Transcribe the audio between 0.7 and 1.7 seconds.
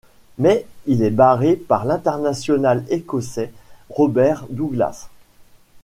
il est barré